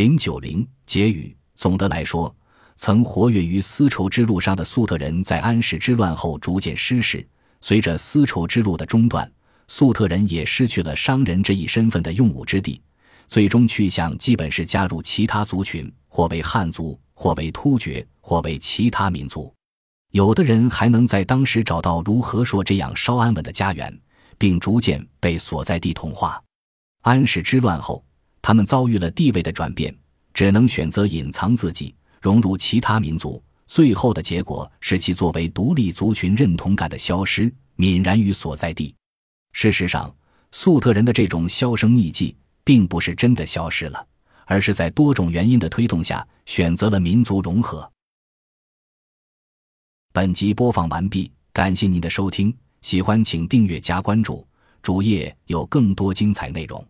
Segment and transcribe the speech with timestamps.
[0.00, 1.36] 零九零结语。
[1.54, 2.34] 总的来说，
[2.74, 7.28] 曾活跃于丝绸之路上的粟特人在安史之乱后逐渐失势。
[7.60, 9.30] 随着丝绸之路的中断，
[9.68, 12.80] 粟特人也失去了商人这一身份的用武之地，
[13.28, 19.52] 最终去向基本是加入其他族群，或为汉族，或为突厥，或为其他民族。
[20.12, 24.00] 有的人还能在当时找到如何硕这样稍安稳的家园，
[24.38, 26.42] 并逐渐被所在地同化。
[27.02, 28.02] 安史之乱后，
[28.42, 29.94] 他们遭遇了地位的转变。
[30.32, 33.42] 只能选择隐藏自己，融入其他民族。
[33.66, 38.94] 最后的结果是其作为独立族群认同感的消失，泯然于所在地。
[39.52, 40.14] 事实上，
[40.52, 44.06] 粟特人的这种销声匿迹，并不是真的消失了，
[44.46, 47.90] 而是在多种原因的推动下，选择了民族融合。
[50.12, 54.46] 本集播放完毕，感谢您的收听，喜欢请订阅加关注，
[54.80, 56.84] 主页有更多精彩内容。